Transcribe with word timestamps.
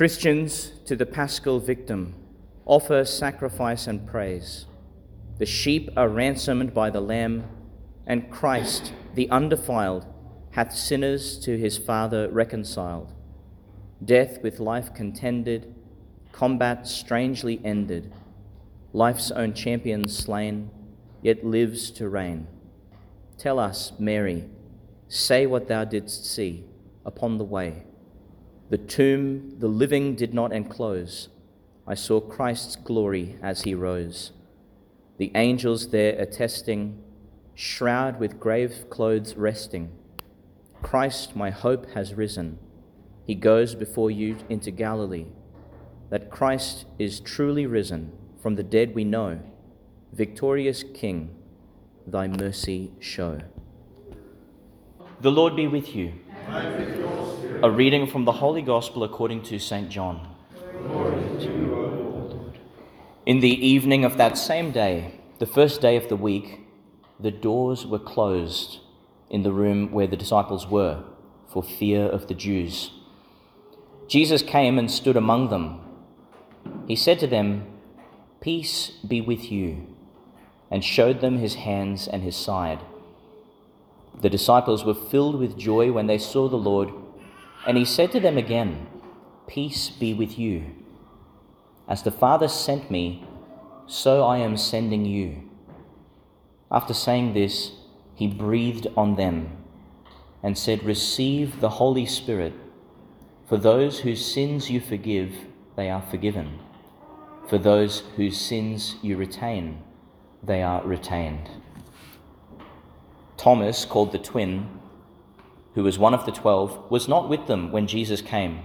Christians, 0.00 0.72
to 0.86 0.96
the 0.96 1.04
paschal 1.04 1.60
victim, 1.60 2.14
offer 2.64 3.04
sacrifice 3.04 3.86
and 3.86 4.06
praise. 4.06 4.64
The 5.36 5.44
sheep 5.44 5.90
are 5.94 6.08
ransomed 6.08 6.72
by 6.72 6.88
the 6.88 7.02
Lamb, 7.02 7.44
and 8.06 8.30
Christ, 8.30 8.94
the 9.14 9.28
undefiled, 9.28 10.06
hath 10.52 10.72
sinners 10.72 11.38
to 11.40 11.58
his 11.58 11.76
Father 11.76 12.30
reconciled. 12.30 13.12
Death 14.02 14.42
with 14.42 14.58
life 14.58 14.94
contended, 14.94 15.74
combat 16.32 16.86
strangely 16.86 17.60
ended, 17.62 18.10
life's 18.94 19.30
own 19.30 19.52
champion 19.52 20.08
slain, 20.08 20.70
yet 21.20 21.44
lives 21.44 21.90
to 21.90 22.08
reign. 22.08 22.46
Tell 23.36 23.58
us, 23.58 23.92
Mary, 23.98 24.48
say 25.08 25.44
what 25.44 25.68
thou 25.68 25.84
didst 25.84 26.24
see 26.24 26.64
upon 27.04 27.36
the 27.36 27.44
way. 27.44 27.84
The 28.70 28.78
tomb 28.78 29.58
the 29.58 29.66
living 29.66 30.14
did 30.14 30.32
not 30.32 30.52
enclose. 30.52 31.28
I 31.88 31.94
saw 31.94 32.20
Christ's 32.20 32.76
glory 32.76 33.36
as 33.42 33.62
he 33.62 33.74
rose. 33.74 34.30
The 35.18 35.32
angels 35.34 35.88
there 35.88 36.16
attesting, 36.20 37.02
shroud 37.56 38.20
with 38.20 38.38
grave 38.38 38.84
clothes 38.88 39.34
resting. 39.34 39.90
Christ, 40.82 41.34
my 41.34 41.50
hope, 41.50 41.90
has 41.94 42.14
risen. 42.14 42.60
He 43.26 43.34
goes 43.34 43.74
before 43.74 44.10
you 44.10 44.36
into 44.48 44.70
Galilee. 44.70 45.26
That 46.10 46.30
Christ 46.30 46.86
is 46.96 47.18
truly 47.18 47.66
risen 47.66 48.12
from 48.40 48.54
the 48.54 48.62
dead 48.62 48.94
we 48.94 49.02
know. 49.02 49.40
Victorious 50.12 50.84
King, 50.94 51.34
thy 52.06 52.28
mercy 52.28 52.92
show. 53.00 53.40
The 55.20 55.32
Lord 55.32 55.56
be 55.56 55.66
with 55.66 55.94
you. 55.94 56.12
A 57.62 57.70
reading 57.70 58.06
from 58.06 58.24
the 58.24 58.32
Holy 58.32 58.62
Gospel 58.62 59.04
according 59.04 59.42
to 59.42 59.58
St. 59.58 59.90
John. 59.90 60.26
In 63.26 63.40
the 63.40 63.66
evening 63.66 64.02
of 64.02 64.16
that 64.16 64.38
same 64.38 64.70
day, 64.70 65.20
the 65.38 65.44
first 65.44 65.82
day 65.82 65.96
of 65.96 66.08
the 66.08 66.16
week, 66.16 66.60
the 67.20 67.30
doors 67.30 67.84
were 67.84 67.98
closed 67.98 68.78
in 69.28 69.42
the 69.42 69.52
room 69.52 69.92
where 69.92 70.06
the 70.06 70.16
disciples 70.16 70.66
were 70.68 71.04
for 71.52 71.62
fear 71.62 72.06
of 72.06 72.28
the 72.28 72.34
Jews. 72.34 72.92
Jesus 74.08 74.40
came 74.40 74.78
and 74.78 74.90
stood 74.90 75.18
among 75.18 75.50
them. 75.50 75.80
He 76.88 76.96
said 76.96 77.18
to 77.18 77.26
them, 77.26 77.66
Peace 78.40 78.88
be 79.06 79.20
with 79.20 79.52
you, 79.52 79.86
and 80.70 80.82
showed 80.82 81.20
them 81.20 81.36
his 81.36 81.56
hands 81.56 82.08
and 82.08 82.22
his 82.22 82.36
side. 82.36 82.80
The 84.18 84.30
disciples 84.30 84.82
were 84.82 84.94
filled 84.94 85.38
with 85.38 85.58
joy 85.58 85.92
when 85.92 86.06
they 86.06 86.18
saw 86.18 86.48
the 86.48 86.56
Lord, 86.56 86.90
and 87.66 87.76
he 87.76 87.84
said 87.84 88.12
to 88.12 88.20
them 88.20 88.38
again, 88.38 88.86
Peace 89.46 89.90
be 89.90 90.14
with 90.14 90.38
you. 90.38 90.64
As 91.88 92.02
the 92.02 92.10
Father 92.10 92.48
sent 92.48 92.90
me, 92.90 93.24
so 93.86 94.22
I 94.22 94.38
am 94.38 94.56
sending 94.56 95.04
you. 95.04 95.50
After 96.70 96.94
saying 96.94 97.34
this, 97.34 97.72
he 98.14 98.28
breathed 98.28 98.86
on 98.96 99.16
them 99.16 99.56
and 100.42 100.56
said, 100.56 100.84
Receive 100.84 101.60
the 101.60 101.70
Holy 101.70 102.06
Spirit. 102.06 102.52
For 103.48 103.56
those 103.56 104.00
whose 104.00 104.24
sins 104.24 104.70
you 104.70 104.80
forgive, 104.80 105.34
they 105.76 105.90
are 105.90 106.02
forgiven. 106.02 106.60
For 107.48 107.58
those 107.58 108.04
whose 108.14 108.40
sins 108.40 108.94
you 109.02 109.16
retain, 109.16 109.82
they 110.42 110.62
are 110.62 110.82
retained. 110.84 111.50
Thomas, 113.36 113.84
called 113.84 114.12
the 114.12 114.18
twin, 114.18 114.79
who 115.74 115.82
was 115.82 115.98
one 115.98 116.14
of 116.14 116.26
the 116.26 116.32
twelve, 116.32 116.90
was 116.90 117.08
not 117.08 117.28
with 117.28 117.46
them 117.46 117.70
when 117.70 117.86
Jesus 117.86 118.20
came. 118.20 118.60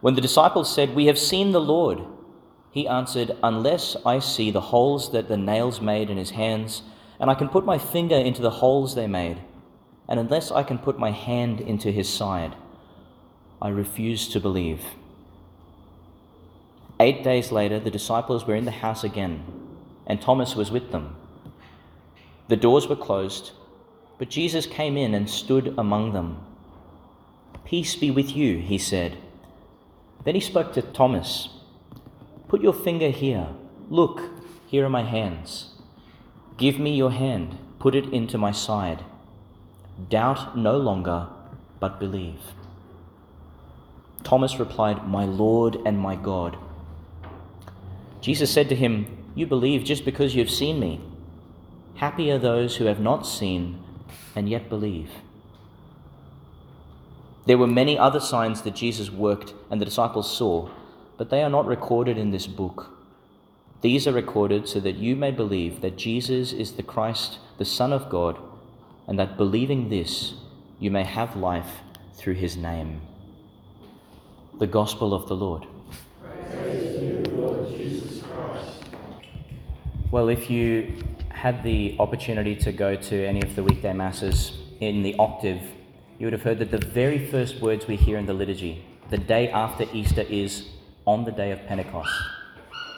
When 0.00 0.14
the 0.14 0.20
disciples 0.20 0.72
said, 0.72 0.94
We 0.94 1.06
have 1.06 1.18
seen 1.18 1.52
the 1.52 1.60
Lord, 1.60 2.00
he 2.70 2.88
answered, 2.88 3.36
Unless 3.42 3.96
I 4.06 4.18
see 4.18 4.50
the 4.50 4.60
holes 4.60 5.12
that 5.12 5.28
the 5.28 5.36
nails 5.36 5.80
made 5.80 6.10
in 6.10 6.16
his 6.16 6.30
hands, 6.30 6.82
and 7.18 7.30
I 7.30 7.34
can 7.34 7.48
put 7.48 7.64
my 7.64 7.78
finger 7.78 8.16
into 8.16 8.42
the 8.42 8.50
holes 8.50 8.94
they 8.94 9.06
made, 9.06 9.40
and 10.08 10.18
unless 10.18 10.50
I 10.50 10.62
can 10.62 10.78
put 10.78 10.98
my 10.98 11.10
hand 11.10 11.60
into 11.60 11.90
his 11.90 12.08
side, 12.08 12.56
I 13.60 13.68
refuse 13.68 14.28
to 14.28 14.40
believe. 14.40 14.82
Eight 16.98 17.22
days 17.22 17.52
later, 17.52 17.78
the 17.78 17.90
disciples 17.90 18.46
were 18.46 18.54
in 18.54 18.64
the 18.64 18.70
house 18.70 19.04
again, 19.04 19.44
and 20.06 20.20
Thomas 20.20 20.56
was 20.56 20.70
with 20.70 20.92
them. 20.92 21.16
The 22.48 22.56
doors 22.56 22.88
were 22.88 22.96
closed, 22.96 23.52
but 24.20 24.28
Jesus 24.28 24.66
came 24.66 24.98
in 24.98 25.14
and 25.14 25.30
stood 25.30 25.72
among 25.78 26.12
them. 26.12 26.44
Peace 27.64 27.96
be 27.96 28.10
with 28.10 28.36
you, 28.36 28.58
he 28.58 28.76
said. 28.76 29.16
Then 30.24 30.34
he 30.34 30.42
spoke 30.42 30.74
to 30.74 30.82
Thomas 30.82 31.48
Put 32.46 32.60
your 32.60 32.74
finger 32.74 33.08
here. 33.08 33.46
Look, 33.88 34.20
here 34.66 34.84
are 34.84 34.90
my 34.90 35.04
hands. 35.04 35.70
Give 36.58 36.78
me 36.78 36.94
your 36.94 37.12
hand. 37.12 37.56
Put 37.78 37.94
it 37.94 38.12
into 38.12 38.36
my 38.36 38.50
side. 38.50 39.04
Doubt 40.10 40.54
no 40.54 40.76
longer, 40.76 41.28
but 41.78 41.98
believe. 41.98 42.40
Thomas 44.22 44.58
replied, 44.58 45.08
My 45.08 45.24
Lord 45.24 45.78
and 45.86 45.98
my 45.98 46.14
God. 46.14 46.58
Jesus 48.20 48.52
said 48.52 48.68
to 48.68 48.76
him, 48.76 49.06
You 49.34 49.46
believe 49.46 49.82
just 49.82 50.04
because 50.04 50.34
you 50.34 50.42
have 50.42 50.50
seen 50.50 50.78
me. 50.78 51.00
Happy 51.94 52.30
are 52.30 52.38
those 52.38 52.76
who 52.76 52.84
have 52.84 53.00
not 53.00 53.26
seen 53.26 53.82
and 54.34 54.48
yet 54.48 54.68
believe. 54.68 55.10
There 57.46 57.58
were 57.58 57.66
many 57.66 57.98
other 57.98 58.20
signs 58.20 58.62
that 58.62 58.74
Jesus 58.74 59.10
worked 59.10 59.54
and 59.70 59.80
the 59.80 59.84
disciples 59.84 60.30
saw, 60.30 60.70
but 61.16 61.30
they 61.30 61.42
are 61.42 61.50
not 61.50 61.66
recorded 61.66 62.16
in 62.18 62.30
this 62.30 62.46
book. 62.46 62.90
These 63.80 64.06
are 64.06 64.12
recorded 64.12 64.68
so 64.68 64.78
that 64.80 64.96
you 64.96 65.16
may 65.16 65.30
believe 65.30 65.80
that 65.80 65.96
Jesus 65.96 66.52
is 66.52 66.72
the 66.72 66.82
Christ, 66.82 67.38
the 67.58 67.64
Son 67.64 67.92
of 67.92 68.10
God, 68.10 68.38
and 69.06 69.18
that 69.18 69.36
believing 69.36 69.88
this, 69.88 70.34
you 70.78 70.90
may 70.90 71.04
have 71.04 71.34
life 71.34 71.80
through 72.14 72.34
his 72.34 72.56
name. 72.56 73.00
The 74.58 74.66
Gospel 74.66 75.14
of 75.14 75.28
the 75.28 75.34
Lord. 75.34 75.66
Well, 80.10 80.28
if 80.28 80.50
you 80.50 80.92
had 81.40 81.62
the 81.62 81.96
opportunity 81.98 82.54
to 82.54 82.70
go 82.70 82.94
to 82.94 83.26
any 83.26 83.40
of 83.40 83.56
the 83.56 83.64
weekday 83.64 83.94
masses 83.94 84.58
in 84.80 85.02
the 85.02 85.14
octave, 85.18 85.62
you 86.18 86.26
would 86.26 86.34
have 86.34 86.42
heard 86.42 86.58
that 86.58 86.70
the 86.70 86.86
very 86.88 87.30
first 87.30 87.62
words 87.62 87.86
we 87.86 87.96
hear 87.96 88.18
in 88.18 88.26
the 88.26 88.34
liturgy, 88.34 88.84
the 89.08 89.16
day 89.16 89.48
after 89.48 89.86
Easter, 89.94 90.20
is 90.20 90.68
on 91.06 91.24
the 91.24 91.32
day 91.32 91.50
of 91.50 91.66
Pentecost. 91.66 92.12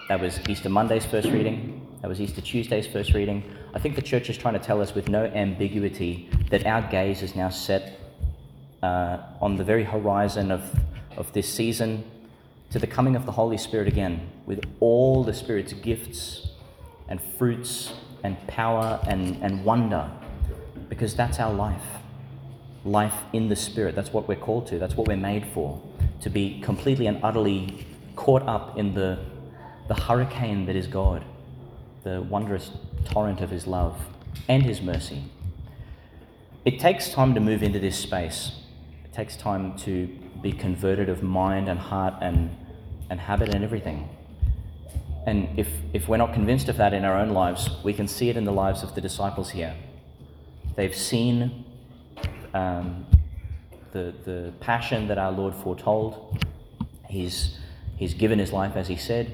That 0.08 0.20
was 0.20 0.40
Easter 0.48 0.68
Monday's 0.68 1.06
first 1.06 1.28
reading. 1.28 1.86
That 2.00 2.08
was 2.08 2.20
Easter 2.20 2.40
Tuesday's 2.40 2.84
first 2.84 3.14
reading. 3.14 3.44
I 3.74 3.78
think 3.78 3.94
the 3.94 4.02
church 4.02 4.28
is 4.28 4.36
trying 4.36 4.54
to 4.54 4.60
tell 4.60 4.82
us 4.82 4.92
with 4.92 5.08
no 5.08 5.26
ambiguity 5.26 6.28
that 6.50 6.66
our 6.66 6.82
gaze 6.82 7.22
is 7.22 7.36
now 7.36 7.48
set 7.48 7.96
uh, 8.82 9.18
on 9.40 9.54
the 9.54 9.62
very 9.62 9.84
horizon 9.84 10.50
of, 10.50 10.64
of 11.16 11.32
this 11.32 11.48
season 11.48 12.02
to 12.72 12.80
the 12.80 12.88
coming 12.88 13.14
of 13.14 13.24
the 13.24 13.30
Holy 13.30 13.56
Spirit 13.56 13.86
again, 13.86 14.28
with 14.46 14.64
all 14.80 15.22
the 15.22 15.32
Spirit's 15.32 15.74
gifts 15.74 16.48
and 17.08 17.20
fruits 17.38 17.92
and 18.24 18.36
power 18.46 19.00
and, 19.06 19.36
and 19.42 19.64
wonder, 19.64 20.10
because 20.88 21.14
that's 21.14 21.38
our 21.38 21.52
life. 21.52 21.82
Life 22.84 23.14
in 23.32 23.48
the 23.48 23.56
Spirit. 23.56 23.94
That's 23.94 24.12
what 24.12 24.26
we're 24.28 24.36
called 24.36 24.66
to. 24.68 24.78
That's 24.78 24.96
what 24.96 25.06
we're 25.06 25.16
made 25.16 25.46
for. 25.46 25.80
To 26.22 26.30
be 26.30 26.60
completely 26.60 27.06
and 27.06 27.22
utterly 27.22 27.86
caught 28.16 28.42
up 28.42 28.78
in 28.78 28.94
the, 28.94 29.18
the 29.88 29.94
hurricane 29.94 30.66
that 30.66 30.76
is 30.76 30.86
God, 30.86 31.24
the 32.02 32.22
wondrous 32.22 32.70
torrent 33.04 33.40
of 33.40 33.50
His 33.50 33.66
love 33.66 34.00
and 34.48 34.62
His 34.62 34.80
mercy. 34.80 35.24
It 36.64 36.78
takes 36.78 37.10
time 37.10 37.34
to 37.34 37.40
move 37.40 37.62
into 37.62 37.78
this 37.78 37.96
space. 37.96 38.52
It 39.04 39.12
takes 39.12 39.36
time 39.36 39.76
to 39.78 40.08
be 40.40 40.52
converted 40.52 41.08
of 41.08 41.22
mind 41.22 41.68
and 41.68 41.78
heart 41.78 42.14
and, 42.20 42.56
and 43.10 43.20
habit 43.20 43.54
and 43.54 43.64
everything. 43.64 44.08
And 45.26 45.58
if, 45.58 45.68
if 45.92 46.08
we're 46.08 46.16
not 46.16 46.32
convinced 46.32 46.68
of 46.68 46.76
that 46.78 46.92
in 46.92 47.04
our 47.04 47.16
own 47.16 47.30
lives, 47.30 47.70
we 47.84 47.92
can 47.92 48.08
see 48.08 48.28
it 48.28 48.36
in 48.36 48.44
the 48.44 48.52
lives 48.52 48.82
of 48.82 48.94
the 48.94 49.00
disciples 49.00 49.50
here. 49.50 49.74
They've 50.74 50.94
seen 50.94 51.64
um, 52.54 53.06
the, 53.92 54.14
the 54.24 54.52
passion 54.60 55.08
that 55.08 55.18
our 55.18 55.30
Lord 55.30 55.54
foretold. 55.54 56.44
He's, 57.08 57.58
he's 57.96 58.14
given 58.14 58.38
his 58.38 58.52
life 58.52 58.74
as 58.74 58.88
he 58.88 58.96
said. 58.96 59.32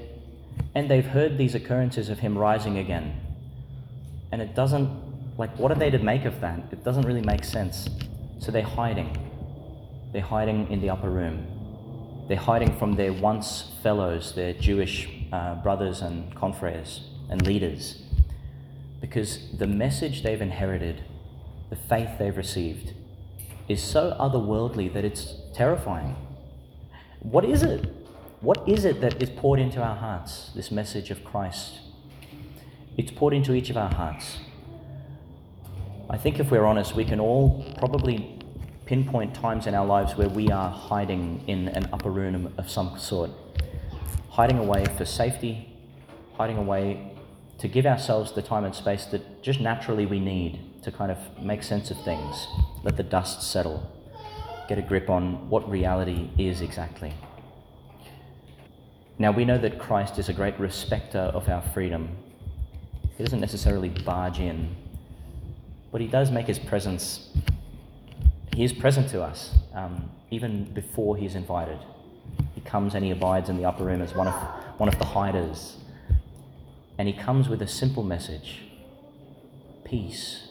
And 0.75 0.89
they've 0.89 1.05
heard 1.05 1.37
these 1.37 1.55
occurrences 1.55 2.09
of 2.09 2.19
him 2.19 2.37
rising 2.37 2.77
again. 2.77 3.19
And 4.31 4.41
it 4.41 4.53
doesn't, 4.53 4.89
like, 5.37 5.57
what 5.57 5.71
are 5.71 5.75
they 5.75 5.89
to 5.89 5.97
make 5.99 6.25
of 6.25 6.39
that? 6.41 6.59
It 6.71 6.83
doesn't 6.83 7.03
really 7.03 7.21
make 7.21 7.43
sense. 7.43 7.89
So 8.37 8.51
they're 8.51 8.61
hiding. 8.61 9.17
They're 10.13 10.21
hiding 10.21 10.69
in 10.71 10.81
the 10.81 10.91
upper 10.91 11.09
room. 11.09 11.47
They're 12.27 12.37
hiding 12.37 12.77
from 12.77 12.93
their 12.93 13.11
once 13.11 13.71
fellows, 13.81 14.35
their 14.35 14.53
Jewish 14.53 15.09
uh, 15.31 15.55
brothers 15.55 16.01
and 16.01 16.35
confreres 16.35 17.09
and 17.29 17.45
leaders, 17.45 18.01
because 19.01 19.57
the 19.57 19.67
message 19.67 20.23
they've 20.23 20.41
inherited, 20.41 21.03
the 21.69 21.75
faith 21.75 22.09
they've 22.17 22.37
received, 22.37 22.93
is 23.67 23.81
so 23.81 24.15
otherworldly 24.19 24.91
that 24.93 25.05
it's 25.05 25.35
terrifying. 25.53 26.15
What 27.21 27.45
is 27.45 27.63
it? 27.63 27.93
what 28.41 28.67
is 28.67 28.85
it 28.85 29.01
that 29.01 29.21
is 29.21 29.29
poured 29.29 29.59
into 29.59 29.81
our 29.81 29.95
hearts, 29.95 30.51
this 30.55 30.71
message 30.71 31.11
of 31.11 31.23
Christ? 31.25 31.79
It's 32.97 33.11
poured 33.11 33.33
into 33.33 33.53
each 33.53 33.69
of 33.69 33.77
our 33.77 33.93
hearts. 33.93 34.39
I 36.09 36.17
think 36.17 36.39
if 36.39 36.49
we're 36.49 36.65
honest, 36.65 36.95
we 36.95 37.05
can 37.05 37.19
all 37.19 37.65
probably 37.77 38.39
pinpoint 38.85 39.35
times 39.35 39.67
in 39.67 39.75
our 39.75 39.85
lives 39.85 40.15
where 40.15 40.29
we 40.29 40.49
are 40.49 40.71
hiding 40.71 41.43
in 41.47 41.67
an 41.69 41.89
upper 41.91 42.09
room 42.09 42.53
of 42.57 42.69
some 42.69 42.97
sort, 42.97 43.29
hiding 44.29 44.57
away 44.57 44.85
for 44.97 45.05
safety, 45.05 45.73
hiding 46.33 46.57
away 46.57 47.11
to 47.59 47.67
give 47.67 47.85
ourselves 47.85 48.31
the 48.33 48.41
time 48.41 48.63
and 48.63 48.73
space 48.73 49.05
that 49.05 49.43
just 49.43 49.59
naturally 49.59 50.05
we 50.05 50.19
need 50.19 50.81
to 50.83 50.91
kind 50.91 51.11
of 51.11 51.17
make 51.41 51.61
sense 51.63 51.91
of 51.91 52.01
things, 52.03 52.47
let 52.83 52.95
the 52.95 53.03
dust 53.03 53.43
settle, 53.43 53.91
get 54.67 54.77
a 54.77 54.81
grip 54.81 55.09
on 55.09 55.49
what 55.49 55.69
reality 55.69 56.29
is 56.37 56.61
exactly. 56.61 57.13
Now, 59.17 59.31
we 59.31 59.43
know 59.43 59.57
that 59.57 59.79
Christ 59.79 60.17
is 60.17 60.29
a 60.29 60.33
great 60.33 60.57
respecter 60.59 61.19
of 61.19 61.49
our 61.49 61.61
freedom. 61.73 62.15
He 63.17 63.23
doesn't 63.23 63.41
necessarily 63.41 63.89
barge 63.89 64.39
in 64.39 64.75
but 65.91 66.01
he 66.01 66.07
does 66.07 66.31
make 66.31 66.47
his 66.47 66.59
presence, 66.59 67.29
he 68.55 68.63
is 68.63 68.73
present 68.73 69.09
to 69.09 69.21
us 69.21 69.55
um, 69.73 70.11
even 70.29 70.65
before 70.73 71.17
he's 71.17 71.35
invited. 71.35 71.79
Comes 72.69 72.93
and 72.93 73.03
he 73.03 73.09
abides 73.09 73.49
in 73.49 73.57
the 73.57 73.65
upper 73.65 73.83
room 73.83 73.99
as 73.99 74.13
one 74.13 74.27
of, 74.27 74.35
one 74.77 74.87
of 74.87 74.99
the 74.99 75.05
hiders. 75.05 75.77
And 76.99 77.07
he 77.07 77.13
comes 77.15 77.49
with 77.49 77.63
a 77.63 77.67
simple 77.67 78.03
message 78.03 78.61
peace. 79.83 80.49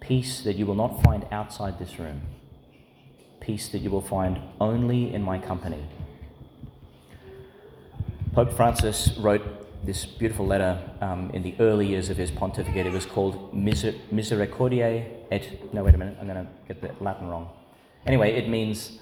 Peace 0.00 0.40
that 0.40 0.56
you 0.56 0.64
will 0.64 0.74
not 0.74 1.02
find 1.02 1.26
outside 1.30 1.78
this 1.78 1.98
room. 1.98 2.22
Peace 3.38 3.68
that 3.68 3.80
you 3.80 3.90
will 3.90 4.00
find 4.00 4.40
only 4.62 5.12
in 5.12 5.22
my 5.22 5.38
company. 5.38 5.84
Pope 8.32 8.54
Francis 8.54 9.14
wrote 9.18 9.84
this 9.84 10.06
beautiful 10.06 10.46
letter 10.46 10.80
um, 11.02 11.30
in 11.34 11.42
the 11.42 11.54
early 11.60 11.86
years 11.86 12.08
of 12.08 12.16
his 12.16 12.30
pontificate. 12.30 12.86
It 12.86 12.92
was 12.92 13.04
called 13.04 13.52
Miser- 13.52 13.94
Misericordiae 14.10 15.04
et. 15.30 15.74
No, 15.74 15.84
wait 15.84 15.94
a 15.94 15.98
minute, 15.98 16.16
I'm 16.18 16.26
going 16.26 16.46
to 16.46 16.50
get 16.66 16.80
the 16.80 17.04
Latin 17.04 17.28
wrong. 17.28 17.50
Anyway, 18.06 18.32
it 18.32 18.48
means 18.48 18.98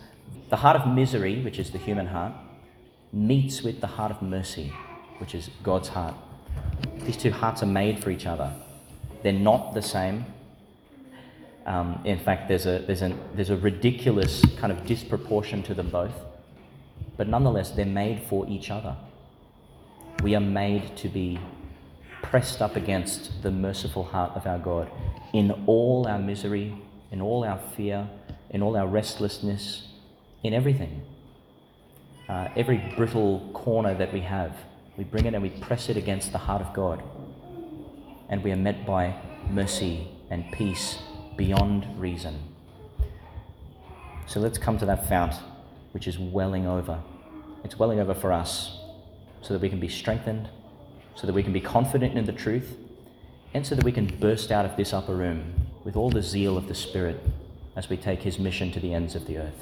the 0.48 0.56
heart 0.56 0.76
of 0.76 0.92
misery, 0.92 1.42
which 1.42 1.58
is 1.58 1.70
the 1.70 1.78
human 1.78 2.06
heart, 2.06 2.32
meets 3.12 3.62
with 3.62 3.80
the 3.80 3.86
heart 3.86 4.10
of 4.10 4.22
mercy, 4.22 4.72
which 5.18 5.34
is 5.34 5.50
God's 5.62 5.88
heart. 5.88 6.14
These 7.04 7.16
two 7.16 7.30
hearts 7.30 7.62
are 7.62 7.66
made 7.66 8.02
for 8.02 8.10
each 8.10 8.26
other. 8.26 8.52
They're 9.22 9.32
not 9.32 9.74
the 9.74 9.82
same. 9.82 10.24
Um, 11.66 12.00
in 12.04 12.18
fact, 12.18 12.48
there's 12.48 12.66
a, 12.66 12.78
there's, 12.86 13.02
a, 13.02 13.16
there's 13.34 13.50
a 13.50 13.56
ridiculous 13.56 14.42
kind 14.58 14.72
of 14.72 14.86
disproportion 14.86 15.62
to 15.64 15.74
them 15.74 15.90
both. 15.90 16.14
But 17.16 17.28
nonetheless, 17.28 17.70
they're 17.70 17.84
made 17.84 18.22
for 18.28 18.48
each 18.48 18.70
other. 18.70 18.96
We 20.22 20.34
are 20.34 20.40
made 20.40 20.96
to 20.98 21.08
be 21.08 21.38
pressed 22.22 22.60
up 22.62 22.76
against 22.76 23.42
the 23.42 23.50
merciful 23.50 24.04
heart 24.04 24.32
of 24.34 24.46
our 24.46 24.58
God 24.58 24.90
in 25.32 25.50
all 25.66 26.06
our 26.06 26.18
misery, 26.18 26.74
in 27.10 27.20
all 27.20 27.44
our 27.44 27.58
fear, 27.76 28.08
in 28.50 28.62
all 28.62 28.76
our 28.76 28.86
restlessness, 28.86 29.89
in 30.42 30.54
everything. 30.54 31.02
Uh, 32.28 32.48
every 32.56 32.78
brittle 32.96 33.50
corner 33.52 33.94
that 33.94 34.12
we 34.12 34.20
have, 34.20 34.56
we 34.96 35.04
bring 35.04 35.26
it 35.26 35.34
and 35.34 35.42
we 35.42 35.50
press 35.50 35.88
it 35.88 35.96
against 35.96 36.32
the 36.32 36.38
heart 36.38 36.62
of 36.62 36.72
God. 36.72 37.02
And 38.28 38.44
we 38.44 38.52
are 38.52 38.56
met 38.56 38.86
by 38.86 39.14
mercy 39.48 40.08
and 40.30 40.50
peace 40.52 40.98
beyond 41.36 41.86
reason. 42.00 42.38
So 44.26 44.38
let's 44.38 44.58
come 44.58 44.78
to 44.78 44.86
that 44.86 45.08
fount 45.08 45.34
which 45.92 46.06
is 46.06 46.18
welling 46.18 46.66
over. 46.66 47.00
It's 47.64 47.78
welling 47.78 47.98
over 47.98 48.14
for 48.14 48.32
us 48.32 48.78
so 49.42 49.52
that 49.52 49.62
we 49.62 49.68
can 49.68 49.80
be 49.80 49.88
strengthened, 49.88 50.48
so 51.14 51.26
that 51.26 51.32
we 51.32 51.42
can 51.42 51.52
be 51.52 51.60
confident 51.60 52.16
in 52.16 52.26
the 52.26 52.32
truth, 52.32 52.76
and 53.54 53.66
so 53.66 53.74
that 53.74 53.84
we 53.84 53.92
can 53.92 54.06
burst 54.18 54.52
out 54.52 54.64
of 54.64 54.76
this 54.76 54.92
upper 54.92 55.14
room 55.14 55.66
with 55.84 55.96
all 55.96 56.10
the 56.10 56.22
zeal 56.22 56.56
of 56.56 56.68
the 56.68 56.74
Spirit 56.74 57.20
as 57.74 57.88
we 57.88 57.96
take 57.96 58.22
His 58.22 58.38
mission 58.38 58.70
to 58.72 58.80
the 58.80 58.94
ends 58.94 59.14
of 59.14 59.26
the 59.26 59.38
earth. 59.38 59.56